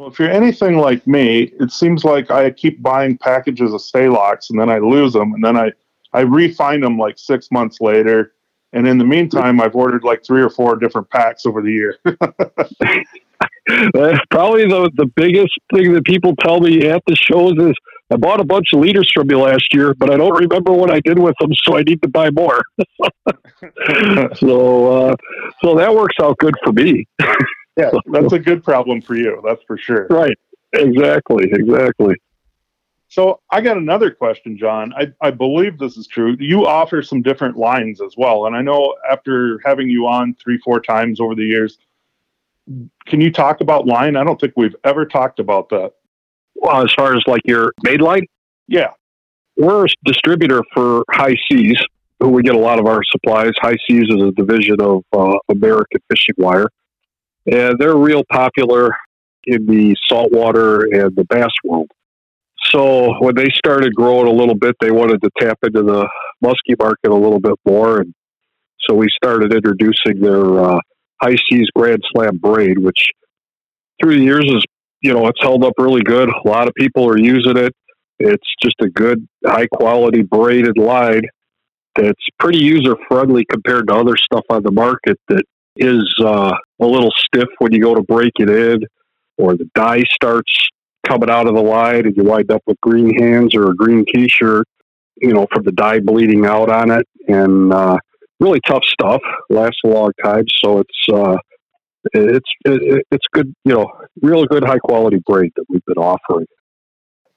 [0.00, 4.48] Well, if you're anything like me, it seems like I keep buying packages of Stalox
[4.48, 5.72] and then I lose them, and then I
[6.14, 8.32] I refine them like six months later,
[8.72, 11.98] and in the meantime, I've ordered like three or four different packs over the year.
[13.92, 17.74] That's probably the, the biggest thing that people tell me at the shows is
[18.10, 20.90] I bought a bunch of leaders from you last year, but I don't remember what
[20.90, 22.62] I did with them, so I need to buy more.
[24.36, 25.16] so, uh,
[25.62, 27.06] so that works out good for me.
[27.80, 29.40] yeah, that's a good problem for you.
[29.44, 30.06] That's for sure.
[30.10, 30.36] Right.
[30.72, 31.50] Exactly.
[31.52, 32.14] Exactly.
[33.08, 34.92] So I got another question, John.
[34.96, 36.36] I, I believe this is true.
[36.38, 38.46] You offer some different lines as well.
[38.46, 41.78] And I know after having you on three, four times over the years,
[43.06, 44.14] can you talk about line?
[44.14, 45.94] I don't think we've ever talked about that.
[46.54, 48.26] Well, as far as like your made line?
[48.68, 48.92] Yeah.
[49.56, 51.78] We're a distributor for High Seas,
[52.20, 53.52] who we get a lot of our supplies.
[53.60, 56.68] High Seas is a division of uh, American Fishing Wire.
[57.50, 58.90] And they're real popular
[59.44, 61.90] in the saltwater and the bass world.
[62.70, 66.08] So when they started growing a little bit, they wanted to tap into the
[66.44, 68.14] muskie market a little bit more, and
[68.88, 70.78] so we started introducing their uh,
[71.22, 73.10] High Seas Grand Slam braid, which
[74.00, 74.64] through the years is
[75.00, 76.28] you know it's held up really good.
[76.28, 77.74] A lot of people are using it.
[78.18, 81.22] It's just a good, high quality braided line
[81.96, 85.44] that's pretty user friendly compared to other stuff on the market that
[85.76, 88.84] is uh, a little stiff when you go to break it in,
[89.38, 90.52] or the dye starts
[91.06, 94.04] coming out of the line and you wind up with green hands or a green
[94.04, 94.66] t-shirt,
[95.16, 97.06] you know, from the dye bleeding out on it.
[97.28, 97.98] And uh,
[98.38, 99.20] really tough stuff.
[99.48, 100.44] Lasts a long time.
[100.62, 101.36] So it's, uh,
[102.12, 103.90] it's, it, it's good, you know,
[104.22, 106.46] real good high quality braid that we've been offering.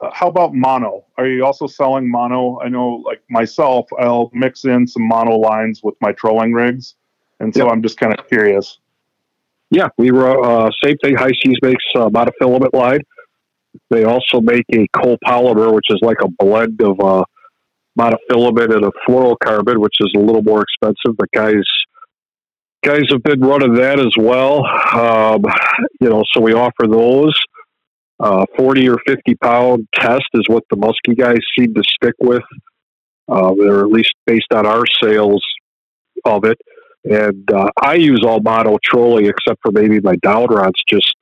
[0.01, 1.05] Uh, how about mono?
[1.17, 2.59] Are you also selling mono?
[2.59, 6.95] I know, like myself, I'll mix in some mono lines with my trolling rigs,
[7.43, 7.73] and so yep.
[7.73, 8.79] I'm just kind of curious.
[9.69, 11.15] Yeah, we were uh, same thing.
[11.15, 13.01] High Seas makes uh, monofilament line.
[13.89, 17.23] They also make a copolymer, which is like a blend of uh,
[17.99, 21.17] monofilament and a fluorocarbon, which is a little more expensive.
[21.17, 21.63] But guys,
[22.83, 24.65] guys have been running that as well.
[24.93, 25.43] Um,
[25.99, 27.37] you know, so we offer those.
[28.19, 32.43] Uh, 40 or 50 pound test is what the musky guys seem to stick with.
[33.27, 35.43] Uh, they're at least based on our sales
[36.23, 36.57] of it.
[37.05, 41.13] And uh, I use all mono trolling except for maybe my down rods just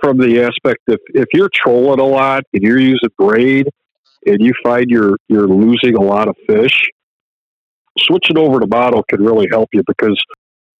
[0.00, 3.68] from the aspect if if you're trolling a lot and you're using braid
[4.26, 6.82] and you find you're you're losing a lot of fish,
[7.98, 10.20] switching over to mono can really help you because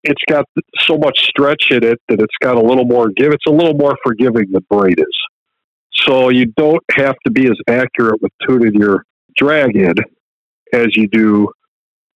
[0.02, 0.46] it's got
[0.78, 3.32] so much stretch in it that it's got a little more give.
[3.32, 5.06] It's a little more forgiving than braid is.
[5.92, 9.04] So you don't have to be as accurate with tuning your
[9.36, 9.94] drag in
[10.72, 11.48] as you do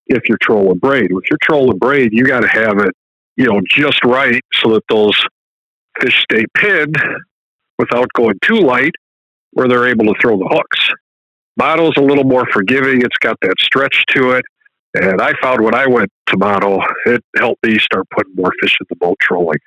[0.07, 1.11] if you're trolling braid.
[1.11, 2.95] If you're trolling braid, you got to have it,
[3.37, 5.19] you know, just right so that those
[6.01, 6.97] fish stay pinned
[7.79, 8.95] without going too light,
[9.53, 10.89] where they're able to throw the hooks.
[11.57, 13.03] Mono's a little more forgiving.
[13.03, 14.45] It's got that stretch to it.
[14.95, 18.77] And I found when I went to mono, it helped me start putting more fish
[18.81, 19.59] in the boat trolling.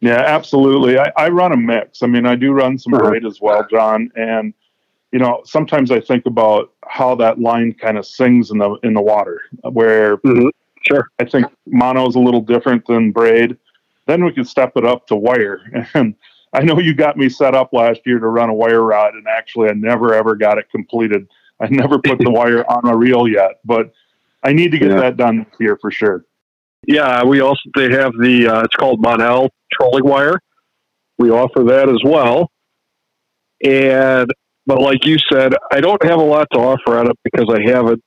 [0.00, 0.98] Yeah, absolutely.
[0.98, 2.02] I, I run a mix.
[2.02, 3.08] I mean, I do run some uh-huh.
[3.08, 4.10] braid as well, John.
[4.16, 4.54] And
[5.14, 8.92] you know, sometimes I think about how that line kind of sings in the in
[8.92, 10.48] the water, where mm-hmm.
[10.86, 13.56] sure I think mono is a little different than braid
[14.06, 15.60] then we could step it up to wire.
[15.94, 16.14] And
[16.52, 19.26] I know you got me set up last year to run a wire rod, and
[19.26, 21.26] actually, I never ever got it completed.
[21.58, 23.92] I never put the wire on a reel yet, but
[24.44, 25.00] I need to get yeah.
[25.00, 26.24] that done here for sure.
[26.86, 30.38] Yeah, we also they have the uh, it's called Monel trolling wire.
[31.18, 32.52] We offer that as well,
[33.64, 34.30] And
[34.66, 37.62] but like you said, I don't have a lot to offer on it because I
[37.68, 38.02] haven't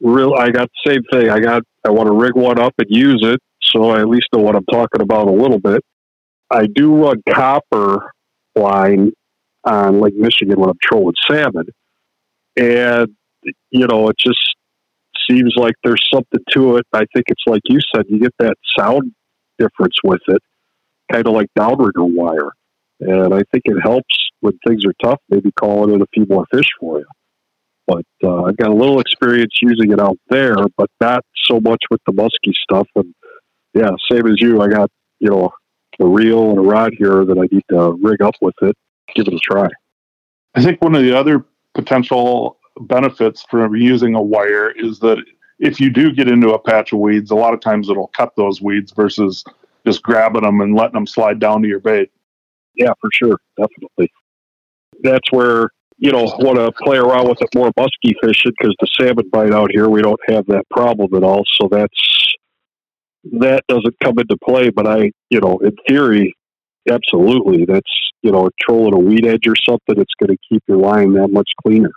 [0.00, 0.34] real.
[0.34, 1.30] I got the same thing.
[1.30, 4.28] I got I want to rig one up and use it, so I at least
[4.32, 5.82] know what I'm talking about a little bit.
[6.50, 8.12] I do run copper
[8.56, 9.12] line
[9.64, 11.66] on Lake Michigan when I'm trolling salmon,
[12.56, 13.08] and
[13.70, 14.56] you know it just
[15.28, 16.86] seems like there's something to it.
[16.92, 19.12] I think it's like you said, you get that sound
[19.58, 20.42] difference with it,
[21.12, 22.50] kind of like downrigger wire,
[22.98, 25.20] and I think it helps when things are tough.
[25.28, 27.06] Maybe calling in a few more fish for you.
[27.86, 31.82] But uh, I've got a little experience using it out there, but not so much
[31.90, 32.86] with the musky stuff.
[32.94, 33.14] And
[33.74, 35.50] yeah, same as you, I got you know
[35.98, 38.76] a reel and a rod here that I need to rig up with it.
[39.14, 39.68] Give it a try.
[40.54, 45.18] I think one of the other potential benefits from using a wire is that
[45.58, 48.32] if you do get into a patch of weeds, a lot of times it'll cut
[48.36, 49.44] those weeds versus
[49.86, 52.10] just grabbing them and letting them slide down to your bait.
[52.74, 54.10] Yeah, for sure, definitely.
[55.02, 58.88] That's where you know want to play around with it more musky fishing because the
[58.98, 61.42] salmon bite out here we don't have that problem at all.
[61.60, 62.36] So that's
[63.32, 64.70] that doesn't come into play.
[64.70, 66.34] But I, you know, in theory,
[66.90, 67.90] absolutely, that's
[68.22, 70.00] you know, trolling a weed edge or something.
[70.00, 71.92] It's going to keep your line that much cleaner.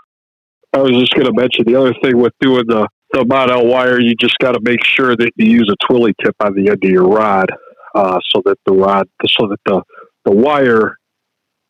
[0.74, 4.02] I was just going to mention the other thing with doing the the Monel wire,
[4.02, 6.84] you just got to make sure that you use a twilly tip on the end
[6.84, 7.48] of your rod,
[7.94, 9.84] uh, so that the rod, so that the
[10.26, 10.98] the wire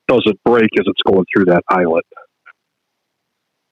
[0.08, 2.06] doesn't break as it's going through that eyelet.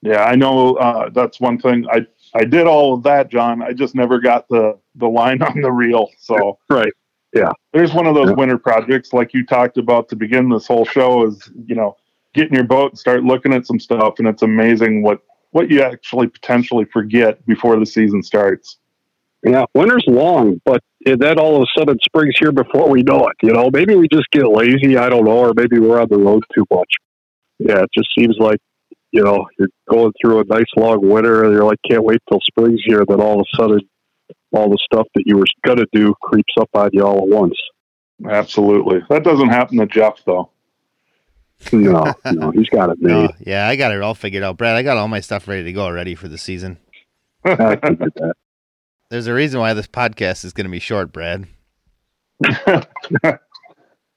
[0.02, 1.86] Yeah, I know uh, that's one thing.
[1.90, 3.62] I I did all of that, John.
[3.62, 6.08] I just never got the the line on the reel.
[6.18, 6.92] So right,
[7.34, 7.52] yeah.
[7.72, 8.34] There's one of those Yeah.
[8.36, 11.96] winter projects like you talked about to begin this whole show is, you know,
[12.34, 15.20] get in your boat and start looking at some stuff and it's amazing what
[15.52, 18.78] what you actually potentially forget before the season starts.
[19.44, 23.26] Yeah, winter's long, but it- then all of a sudden spring's here before we know
[23.28, 23.36] it.
[23.42, 24.96] You know, maybe we just get lazy.
[24.96, 26.90] I don't know, or maybe we're on the road too much.
[27.58, 28.58] Yeah, it just seems like
[29.12, 32.40] you know you're going through a nice long winter, and you're like, can't wait till
[32.40, 33.04] spring's here.
[33.06, 33.80] Then all of a sudden,
[34.52, 37.56] all the stuff that you were gonna do creeps up on you all at once.
[38.28, 39.00] Absolutely.
[39.10, 40.50] That doesn't happen to Jeff though.
[41.72, 44.76] No, no, he's got it No, yeah, I got it all figured out, Brad.
[44.76, 46.78] I got all my stuff ready to go already for the season.
[47.44, 48.34] I can do that.
[49.12, 51.46] There's a reason why this podcast is going to be short, Brad.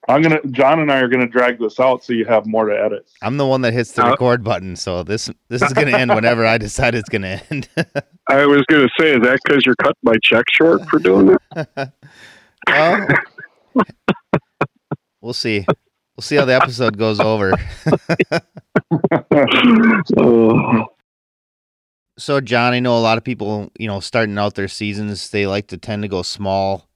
[0.08, 2.82] I'm gonna John and I are gonna drag this out so you have more to
[2.82, 3.12] edit.
[3.22, 6.00] I'm the one that hits the Uh, record button, so this this is going to
[6.00, 7.68] end whenever I decide it's going to end.
[8.30, 11.92] I was gonna say, is that because you're cutting my check short for doing that?
[12.70, 13.08] well,
[15.20, 15.66] we'll see.
[16.16, 17.52] We'll see how the episode goes over.
[20.18, 20.86] Oh.
[22.18, 25.46] So, John, I know a lot of people, you know, starting out their seasons, they
[25.46, 26.88] like to tend to go small.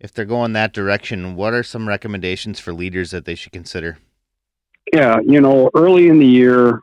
[0.00, 3.98] If they're going that direction, what are some recommendations for leaders that they should consider?
[4.92, 6.80] Yeah, you know, early in the year,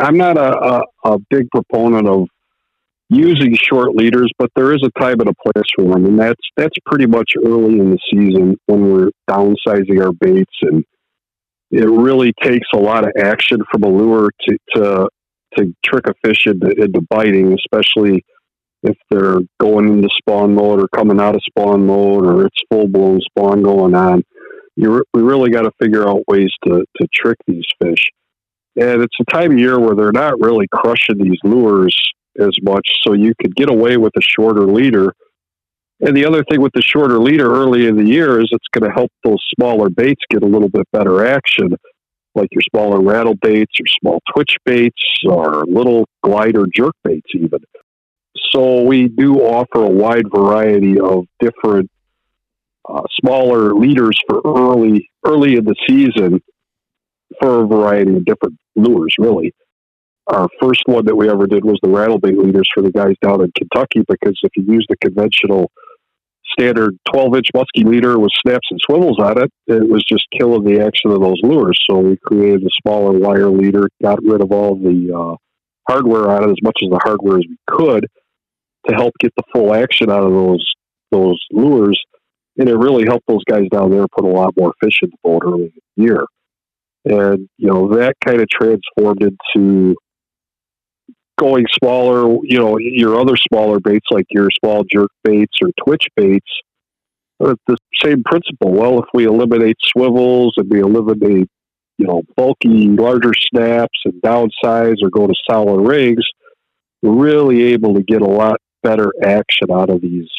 [0.00, 2.28] I'm not a, a, a big proponent of
[3.08, 6.40] using short leaders, but there is a time and a place for them, and that's
[6.56, 10.84] that's pretty much early in the season when we're downsizing our baits, and
[11.70, 15.08] it really takes a lot of action from a lure to to,
[15.56, 18.24] to trick a fish into, into biting, especially
[18.82, 22.88] if they're going into spawn mode or coming out of spawn mode or it's full
[22.88, 24.22] blown spawn going on
[24.76, 28.08] you re- we really got to figure out ways to, to trick these fish.
[28.76, 31.96] And it's a time of year where they're not really crushing these lures
[32.40, 35.12] as much, so you could get away with a shorter leader.
[36.00, 38.88] And the other thing with the shorter leader early in the year is it's going
[38.88, 41.76] to help those smaller baits get a little bit better action,
[42.34, 47.28] like your smaller rattle baits or small twitch baits or little glide or jerk baits,
[47.34, 47.60] even.
[48.52, 51.90] So we do offer a wide variety of different
[52.88, 56.42] uh, smaller leaders for early early in the season
[57.40, 59.14] for a variety of different lures.
[59.18, 59.54] Really,
[60.26, 63.42] our first one that we ever did was the rattlebait leaders for the guys down
[63.42, 65.70] in Kentucky because if you use the conventional
[66.58, 70.64] standard 12 inch musky leader with snaps and swivels on it, it was just killing
[70.64, 71.78] the action of those lures.
[71.88, 75.36] So we created a smaller wire leader, got rid of all the uh,
[75.88, 78.06] hardware on it as much as the hardware as we could
[78.88, 80.64] to help get the full action out of those
[81.10, 82.02] those lures
[82.58, 85.16] and it really helped those guys down there put a lot more fish in the
[85.22, 86.24] boat early in the year.
[87.04, 89.96] And you know that kind of transformed into
[91.38, 92.38] going smaller.
[92.42, 96.50] You know your other smaller baits like your small jerk baits or twitch baits.
[97.38, 98.72] the same principle.
[98.72, 101.48] Well, if we eliminate swivels and we eliminate
[101.98, 106.24] you know bulky larger snaps and downsize or go to solid rigs,
[107.02, 110.30] we're really able to get a lot better action out of these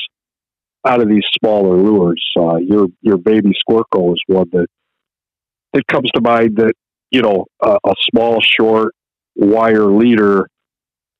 [0.86, 2.24] out of these smaller lures.
[2.38, 4.68] Uh, your your baby Squircle is one that
[5.74, 6.74] it comes to mind that
[7.14, 8.96] you know, a small, short
[9.36, 10.48] wire leader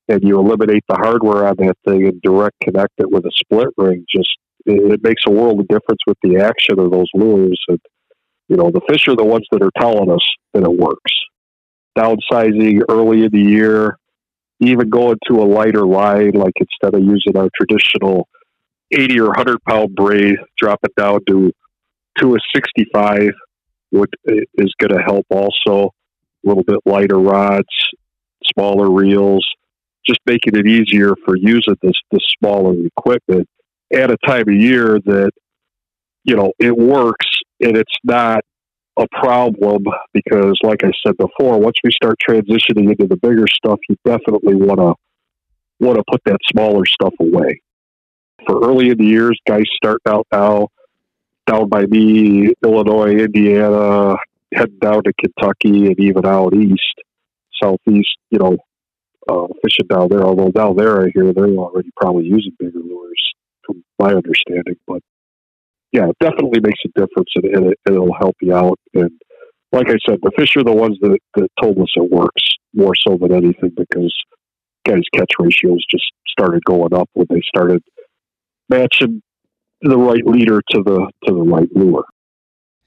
[0.08, 3.68] and you eliminate the hardware on that thing and direct connect it with a split
[3.76, 4.28] ring, just
[4.66, 7.60] it, it makes a world of difference with the action of those lures.
[7.68, 7.80] And,
[8.48, 11.12] you know, the fish are the ones that are telling us that it works.
[11.96, 13.96] Downsizing early in the year,
[14.60, 18.28] even going to a lighter line, like instead of using our traditional
[18.90, 21.52] 80 or 100 pound braid, drop it down to
[22.18, 23.30] to a 65
[23.90, 25.90] would is going to help also.
[26.44, 27.64] A little bit lighter rods,
[28.52, 29.46] smaller reels,
[30.06, 31.94] just making it easier for using this
[32.38, 33.48] smaller equipment
[33.92, 35.30] at a time of year that
[36.24, 37.26] you know it works
[37.60, 38.44] and it's not
[38.96, 43.80] a problem because like I said before, once we start transitioning into the bigger stuff,
[43.88, 47.60] you definitely want to put that smaller stuff away.
[48.46, 50.68] For early in the years, guys starting out now
[51.46, 54.16] down by me, Illinois, Indiana,
[54.54, 57.02] heading down to Kentucky and even out east,
[57.62, 58.56] southeast, you know,
[59.28, 60.22] uh, fishing down there.
[60.22, 63.34] Although down there, I hear they're already probably using bigger lures,
[63.66, 64.76] from my understanding.
[64.86, 65.02] But
[65.92, 68.78] yeah, it definitely makes a difference, and, and it, it'll help you out.
[68.94, 69.10] And
[69.72, 72.42] like I said, the fish are the ones that, that told us it works
[72.74, 74.12] more so than anything because
[74.86, 77.82] guys' catch ratios just started going up when they started
[78.68, 79.22] matching
[79.82, 82.04] the right leader to the to the right lure.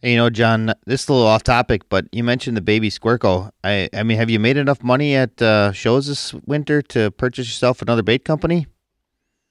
[0.01, 2.89] Hey, you know, John, this is a little off topic, but you mentioned the baby
[2.89, 3.49] Squircle.
[3.63, 7.47] I, I mean, have you made enough money at uh, shows this winter to purchase
[7.47, 8.67] yourself another bait company?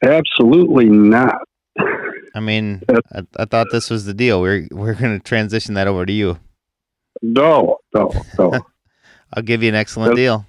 [0.04, 1.36] Absolutely not.
[2.34, 2.82] I mean,
[3.12, 4.40] I, I thought this was the deal.
[4.40, 6.38] We're we're going to transition that over to you.
[7.22, 8.52] No, no, no.
[9.32, 10.46] I'll give you an excellent That's- deal.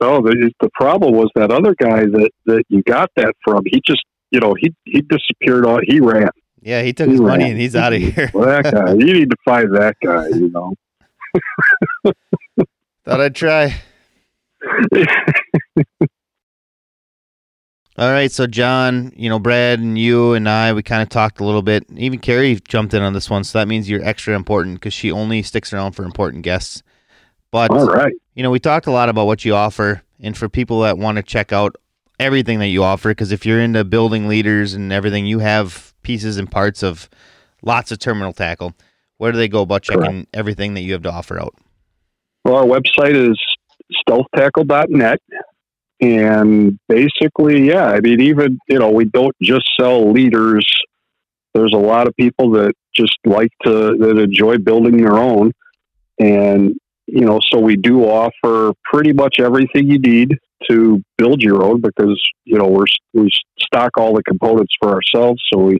[0.00, 3.62] no, the, the problem was that other guy that, that you got that from.
[3.64, 5.64] He just, you know, he he disappeared.
[5.66, 6.28] On he ran.
[6.62, 8.30] Yeah, he took He his money and he's out of here.
[8.34, 8.92] Well, that guy.
[8.94, 10.28] you need to find that guy.
[10.28, 10.74] You know.
[13.04, 13.80] Thought I'd try.
[17.98, 21.40] All right, so John, you know, Brad and you and I, we kind of talked
[21.40, 21.86] a little bit.
[21.96, 25.10] Even Carrie jumped in on this one, so that means you're extra important because she
[25.10, 26.82] only sticks around for important guests.
[27.50, 28.12] But All right.
[28.34, 31.16] you know, we talked a lot about what you offer, and for people that want
[31.16, 31.74] to check out
[32.20, 36.36] everything that you offer, because if you're into building leaders and everything, you have pieces
[36.38, 37.10] and parts of
[37.62, 38.72] lots of terminal tackle.
[39.18, 41.54] Where do they go about checking everything that you have to offer out?
[42.44, 43.36] Well, our website is
[44.08, 45.20] stealthtackle.net.
[46.00, 50.64] And basically, yeah, I mean, even, you know, we don't just sell leaders.
[51.54, 55.52] There's a lot of people that just like to, that enjoy building their own.
[56.20, 56.76] And,
[57.06, 60.38] you know, so we do offer pretty much everything you need
[60.70, 62.84] to build your own because, you know, we're,
[63.14, 63.28] we
[63.58, 65.42] stock all the components for ourselves.
[65.52, 65.78] So we,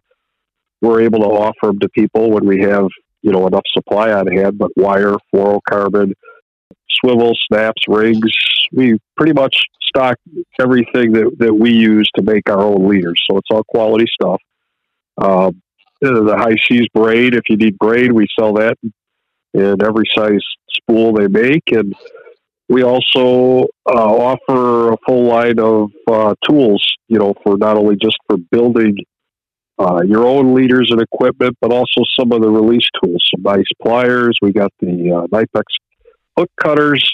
[0.80, 2.86] we're able to offer them to people when we have,
[3.22, 6.12] you know, enough supply on hand, but wire, fluorocarbon,
[6.88, 8.30] swivels, snaps, rigs.
[8.72, 10.16] We pretty much stock
[10.60, 13.20] everything that, that we use to make our own leaders.
[13.30, 14.40] So it's all quality stuff.
[15.18, 15.62] Um,
[16.00, 18.76] the high seas braid, if you need braid, we sell that
[19.54, 21.62] in every size spool they make.
[21.72, 21.94] And
[22.68, 27.96] we also uh, offer a full line of uh, tools, you know, for not only
[27.96, 28.96] just for building
[29.78, 33.66] uh, your own leaders and equipment, but also some of the release tools, some nice
[33.82, 34.36] pliers.
[34.40, 35.64] We got the uh, Knipex
[36.36, 37.08] hook cutters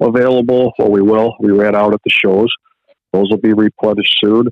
[0.00, 0.72] available.
[0.78, 1.34] Well, we will.
[1.40, 2.48] We ran out at the shows.
[3.12, 4.48] Those will be replenished soon.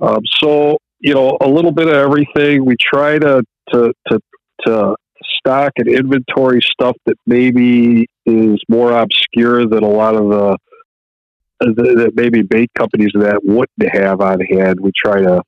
[0.00, 2.64] Um, so, you know, a little bit of everything.
[2.64, 3.42] We try to,
[3.72, 4.20] to, to,
[4.66, 4.96] to
[5.38, 10.56] stock and inventory stuff that maybe is more obscure than a lot of the
[11.60, 14.78] that maybe bait companies that wouldn't have on hand.
[14.80, 15.42] We try to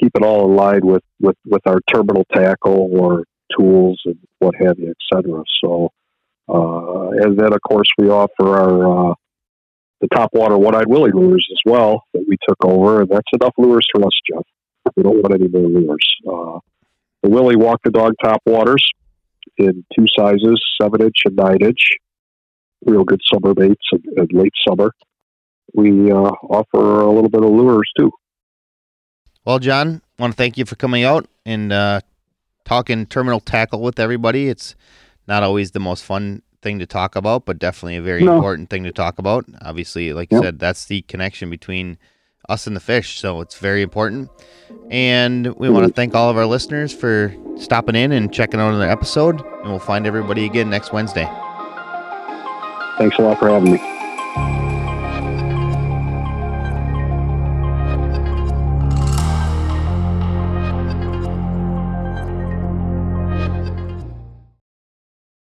[0.00, 3.24] keep it all line with, with, with our terminal tackle or
[3.56, 5.42] tools and what have you, et cetera.
[5.62, 5.90] So,
[6.48, 9.14] uh, and then of course we offer our, uh,
[10.00, 13.54] the top water one-eyed willie lures as well that we took over, and that's enough
[13.58, 14.44] lures for us, Jeff.
[14.96, 16.06] We don't want any more lures.
[16.26, 16.60] Uh,
[17.22, 18.84] the Willie walk the dog top waters
[19.56, 21.80] in two sizes, seven inch and nine inch.
[22.86, 24.92] Real good summer baits and, and late summer.
[25.74, 28.12] We uh, offer a little bit of lures too.
[29.48, 32.02] Well, John, I want to thank you for coming out and uh,
[32.66, 34.50] talking terminal tackle with everybody.
[34.50, 34.76] It's
[35.26, 38.34] not always the most fun thing to talk about, but definitely a very No.
[38.34, 39.46] important thing to talk about.
[39.62, 41.96] Obviously, like you said, that's the connection between
[42.50, 44.28] us and the fish, so it's very important.
[44.90, 48.68] And we want to thank all of our listeners for stopping in and checking out
[48.68, 49.40] another episode.
[49.40, 51.24] And we'll find everybody again next Wednesday.
[52.98, 53.97] Thanks a lot for having me.